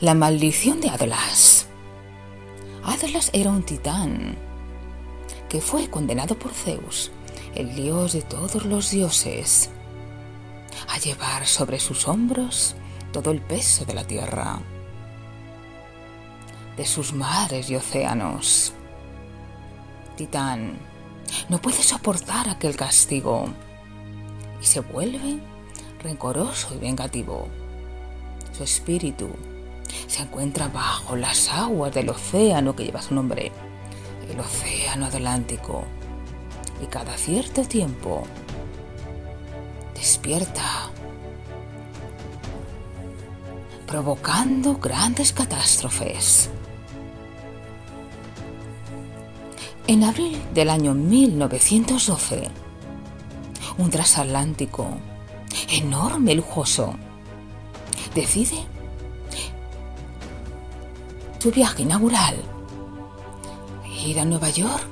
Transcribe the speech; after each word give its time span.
La 0.00 0.14
maldición 0.14 0.80
de 0.80 0.90
Atlas. 0.90 1.66
Atlas 2.84 3.30
era 3.32 3.50
un 3.50 3.64
titán 3.64 4.38
que 5.48 5.60
fue 5.60 5.90
condenado 5.90 6.38
por 6.38 6.52
Zeus, 6.52 7.10
el 7.56 7.74
dios 7.74 8.12
de 8.12 8.22
todos 8.22 8.64
los 8.64 8.92
dioses, 8.92 9.70
a 10.88 10.98
llevar 10.98 11.48
sobre 11.48 11.80
sus 11.80 12.06
hombros 12.06 12.76
todo 13.12 13.32
el 13.32 13.40
peso 13.40 13.84
de 13.86 13.94
la 13.94 14.04
tierra, 14.04 14.60
de 16.76 16.86
sus 16.86 17.12
mares 17.12 17.68
y 17.68 17.74
océanos. 17.74 18.74
Titán 20.16 20.78
no 21.48 21.60
puede 21.60 21.82
soportar 21.82 22.48
aquel 22.48 22.76
castigo 22.76 23.48
y 24.62 24.64
se 24.64 24.78
vuelve 24.78 25.40
rencoroso 26.04 26.72
y 26.76 26.78
vengativo. 26.78 27.48
Su 28.52 28.62
espíritu 28.62 29.28
se 30.06 30.22
encuentra 30.22 30.68
bajo 30.68 31.16
las 31.16 31.48
aguas 31.50 31.92
del 31.94 32.10
océano 32.10 32.74
que 32.74 32.84
lleva 32.84 33.02
su 33.02 33.14
nombre, 33.14 33.52
el 34.30 34.40
océano 34.40 35.06
Atlántico, 35.06 35.84
y 36.82 36.86
cada 36.86 37.16
cierto 37.16 37.64
tiempo 37.64 38.24
despierta, 39.94 40.90
provocando 43.86 44.76
grandes 44.76 45.32
catástrofes. 45.32 46.50
En 49.86 50.04
abril 50.04 50.38
del 50.52 50.68
año 50.68 50.94
1912, 50.94 52.50
un 53.78 53.90
transatlántico 53.90 54.86
enorme 55.70 56.34
lujoso 56.34 56.94
decide 58.14 58.66
su 61.38 61.50
viaje 61.50 61.82
inaugural, 61.82 62.36
ir 64.04 64.20
a 64.20 64.24
Nueva 64.24 64.50
York 64.50 64.86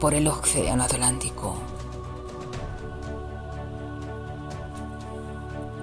por 0.00 0.14
el 0.14 0.26
Océano 0.28 0.84
Atlántico. 0.84 1.56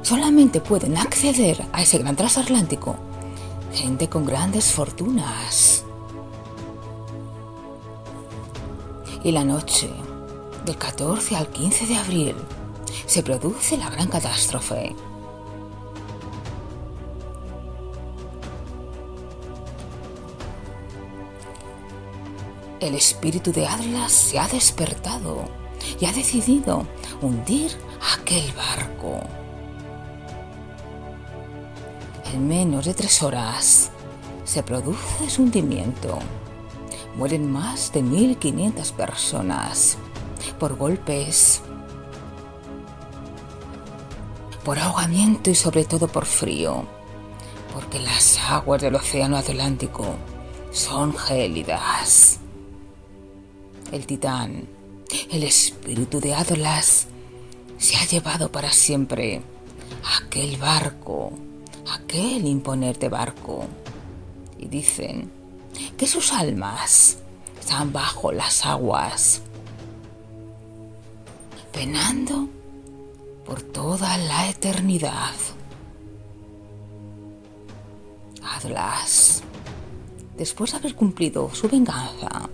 Solamente 0.02 0.62
pueden 0.62 0.98
acceder 0.98 1.66
a 1.72 1.82
ese 1.82 1.98
gran 2.00 2.16
transatlántico 2.16 2.96
gente 3.74 4.10
con 4.10 4.26
grandes 4.26 4.72
fortunas. 4.72 5.84
Y 9.24 9.32
la 9.32 9.44
noche 9.44 9.90
del 10.66 10.78
14 10.78 11.36
al 11.36 11.48
15 11.48 11.88
de 11.88 11.96
abril 11.98 12.36
se 13.06 13.24
produce 13.24 13.78
la 13.78 13.90
gran 13.90 14.08
catástrofe. 14.08 14.96
El 22.80 22.96
espíritu 22.96 23.52
de 23.52 23.68
Atlas 23.68 24.14
se 24.14 24.40
ha 24.40 24.48
despertado 24.48 25.44
y 26.00 26.06
ha 26.06 26.14
decidido 26.14 26.88
hundir 27.22 27.72
aquel 28.14 28.54
barco. 28.54 29.20
En 32.34 32.48
menos 32.48 32.86
de 32.86 32.94
tres 32.94 33.22
horas 33.22 33.92
se 34.46 34.64
produce 34.64 35.30
su 35.30 35.44
hundimiento. 35.44 36.20
Mueren 37.16 37.52
más 37.52 37.92
de 37.92 38.02
1.500 38.02 38.94
personas 38.94 39.98
por 40.58 40.78
golpes, 40.78 41.62
por 44.64 44.80
ahogamiento 44.80 45.50
y 45.50 45.56
sobre 45.56 45.84
todo 45.84 46.08
por 46.08 46.26
frío, 46.26 46.86
porque 47.74 48.00
las 48.00 48.40
aguas 48.50 48.82
del 48.82 48.96
Océano 48.96 49.36
Atlántico 49.36 50.06
son 50.72 51.18
gélidas 51.18 52.39
el 53.92 54.06
titán, 54.06 54.68
el 55.32 55.44
espíritu 55.44 56.20
de 56.20 56.34
Atlas, 56.34 57.08
se 57.78 57.96
ha 57.98 58.06
llevado 58.06 58.52
para 58.52 58.72
siempre 58.72 59.42
aquel 60.18 60.58
barco, 60.58 61.32
aquel 61.92 62.46
imponente 62.46 63.10
barco. 63.10 63.66
Y 64.58 64.68
dicen 64.68 65.32
que 65.98 66.08
sus 66.08 66.34
almas 66.34 67.18
están 67.60 67.94
bajo 67.94 68.32
las 68.32 68.66
aguas, 68.66 69.42
penando 71.72 72.50
por 73.46 73.62
toda 73.62 74.18
la 74.18 74.50
eternidad. 74.50 75.34
Atlas, 78.44 79.42
después 80.38 80.72
de 80.72 80.78
haber 80.78 80.96
cumplido 80.96 81.50
su 81.54 81.70
venganza, 81.70 82.50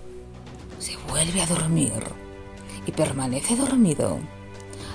vuelve 1.16 1.40
a 1.40 1.46
dormir 1.46 2.02
y 2.86 2.92
permanece 2.92 3.56
dormido 3.56 4.18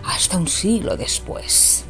hasta 0.05 0.37
un 0.37 0.47
siglo 0.47 0.95
después. 0.95 1.83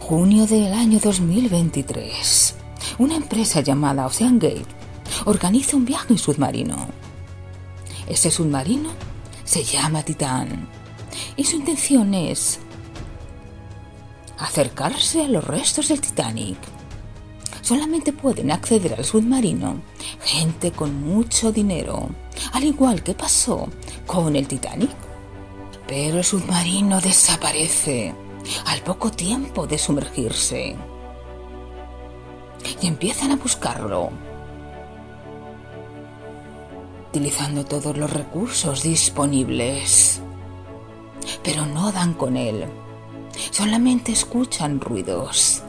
Junio 0.00 0.46
del 0.46 0.72
año 0.72 0.98
2023, 0.98 2.54
una 2.96 3.16
empresa 3.16 3.60
llamada 3.60 4.06
Ocean 4.06 4.38
Gate 4.38 4.64
organiza 5.26 5.76
un 5.76 5.84
viaje 5.84 6.14
en 6.14 6.18
submarino. 6.18 6.88
Este 8.06 8.30
submarino 8.30 8.92
se 9.44 9.62
llama 9.62 10.02
Titán 10.02 10.66
y 11.36 11.44
su 11.44 11.56
intención 11.56 12.14
es 12.14 12.60
acercarse 14.38 15.26
a 15.26 15.28
los 15.28 15.44
restos 15.44 15.88
del 15.88 16.00
Titanic. 16.00 16.56
Solamente 17.62 18.12
pueden 18.12 18.50
acceder 18.50 18.94
al 18.94 19.04
submarino 19.04 19.80
gente 20.22 20.72
con 20.72 21.02
mucho 21.02 21.52
dinero 21.52 22.08
al 22.52 22.64
igual 22.64 23.02
que 23.02 23.14
pasó 23.14 23.68
con 24.06 24.36
el 24.36 24.46
Titanic. 24.46 24.90
Pero 25.86 26.18
el 26.18 26.24
submarino 26.24 27.00
desaparece 27.00 28.14
al 28.66 28.80
poco 28.82 29.10
tiempo 29.10 29.66
de 29.66 29.78
sumergirse. 29.78 30.76
Y 32.82 32.86
empiezan 32.86 33.32
a 33.32 33.36
buscarlo, 33.36 34.10
utilizando 37.08 37.64
todos 37.64 37.96
los 37.96 38.12
recursos 38.12 38.82
disponibles. 38.82 40.20
Pero 41.42 41.64
no 41.64 41.90
dan 41.90 42.14
con 42.14 42.36
él, 42.36 42.66
solamente 43.50 44.12
escuchan 44.12 44.80
ruidos 44.80 45.62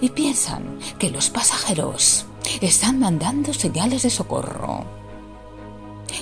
y 0.00 0.10
piensan 0.10 0.78
que 0.98 1.10
los 1.10 1.30
pasajeros 1.30 2.26
están 2.60 2.98
mandando 2.98 3.52
señales 3.52 4.02
de 4.02 4.10
socorro. 4.10 4.84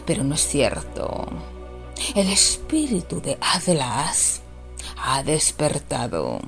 Pero 0.06 0.24
no 0.24 0.34
es 0.34 0.46
cierto. 0.46 1.26
El 2.14 2.28
espíritu 2.30 3.20
de 3.20 3.38
Atlas 3.40 4.42
ha 4.96 5.22
despertado 5.22 6.40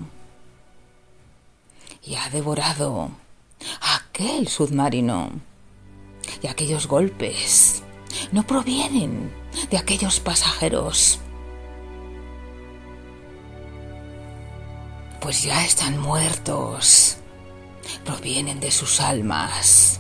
y 2.03 2.15
ha 2.15 2.29
devorado 2.31 3.11
aquel 3.95 4.49
submarino. 4.49 5.31
Y 6.43 6.49
aquellos 6.49 6.87
golpes 6.87 7.83
no 8.33 8.47
provienen 8.47 9.33
de 9.71 9.79
aquellos 9.79 10.21
pasajeros, 10.21 11.21
pues 15.27 15.43
ya 15.43 15.65
están 15.65 15.99
muertos. 15.99 17.17
Provienen 18.05 18.61
de 18.61 18.71
sus 18.71 19.01
almas. 19.01 19.99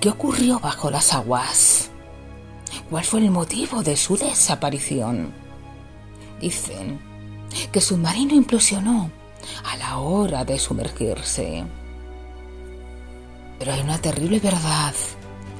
¿Qué 0.00 0.10
ocurrió 0.10 0.60
bajo 0.60 0.92
las 0.92 1.12
aguas? 1.12 1.90
¿Cuál 2.88 3.02
fue 3.02 3.18
el 3.18 3.32
motivo 3.32 3.82
de 3.82 3.96
su 3.96 4.16
desaparición? 4.16 5.34
Dicen 6.40 7.00
que 7.72 7.80
su 7.80 7.96
submarino 7.96 8.32
implosionó 8.32 9.10
a 9.64 9.76
la 9.76 9.98
hora 9.98 10.44
de 10.44 10.56
sumergirse. 10.60 11.64
Pero 13.58 13.72
hay 13.72 13.80
una 13.80 13.98
terrible 13.98 14.38
verdad 14.38 14.94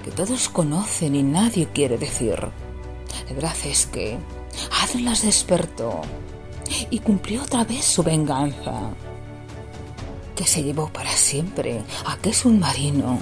que 0.04 0.12
todos 0.12 0.48
conocen 0.50 1.16
y 1.16 1.24
nadie 1.24 1.68
quiere 1.72 1.98
decir. 1.98 2.38
La 2.38 3.34
verdad 3.34 3.56
es 3.64 3.86
que 3.86 4.16
Atlas 4.70 5.22
despertó 5.22 6.02
y 6.90 6.98
cumplió 6.98 7.42
otra 7.42 7.64
vez 7.64 7.84
su 7.84 8.02
venganza, 8.02 8.90
que 10.34 10.44
se 10.44 10.62
llevó 10.62 10.88
para 10.88 11.10
siempre 11.10 11.82
a 12.04 12.12
aquel 12.12 12.34
submarino 12.34 13.20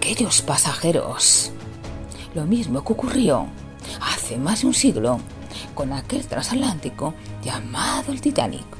aquellos 0.00 0.42
pasajeros. 0.42 1.52
Lo 2.34 2.44
mismo 2.44 2.82
que 2.82 2.92
ocurrió 2.92 3.46
hace 4.00 4.36
más 4.38 4.62
de 4.62 4.68
un 4.68 4.74
siglo 4.74 5.20
con 5.74 5.92
aquel 5.92 6.26
transatlántico 6.26 7.14
llamado 7.44 8.10
el 8.12 8.20
Titanic. 8.20 8.79